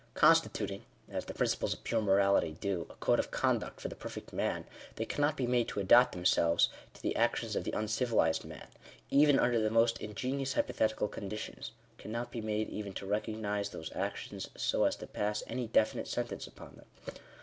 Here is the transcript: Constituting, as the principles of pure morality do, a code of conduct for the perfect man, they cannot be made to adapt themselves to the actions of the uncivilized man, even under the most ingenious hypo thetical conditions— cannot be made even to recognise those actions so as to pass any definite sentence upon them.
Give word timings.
Constituting, 0.15 0.83
as 1.11 1.25
the 1.25 1.33
principles 1.35 1.75
of 1.75 1.83
pure 1.83 2.01
morality 2.01 2.57
do, 2.59 2.87
a 2.89 2.95
code 2.95 3.19
of 3.19 3.29
conduct 3.29 3.79
for 3.79 3.87
the 3.87 3.95
perfect 3.95 4.33
man, 4.33 4.65
they 4.95 5.05
cannot 5.05 5.37
be 5.37 5.45
made 5.45 5.67
to 5.67 5.79
adapt 5.79 6.13
themselves 6.13 6.69
to 6.95 7.01
the 7.03 7.15
actions 7.15 7.55
of 7.55 7.65
the 7.65 7.71
uncivilized 7.77 8.43
man, 8.43 8.65
even 9.11 9.37
under 9.37 9.59
the 9.59 9.69
most 9.69 9.99
ingenious 9.99 10.53
hypo 10.53 10.73
thetical 10.73 11.11
conditions— 11.11 11.69
cannot 11.99 12.31
be 12.31 12.41
made 12.41 12.67
even 12.71 12.93
to 12.93 13.05
recognise 13.05 13.69
those 13.69 13.95
actions 13.95 14.49
so 14.57 14.85
as 14.85 14.95
to 14.95 15.05
pass 15.05 15.43
any 15.45 15.67
definite 15.67 16.07
sentence 16.07 16.47
upon 16.47 16.73
them. 16.77 17.13